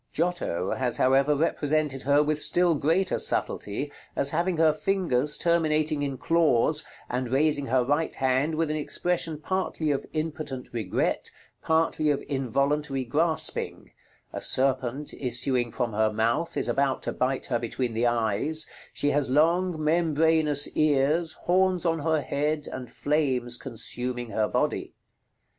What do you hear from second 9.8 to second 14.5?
of impotent regret, partly of involuntary grasping; a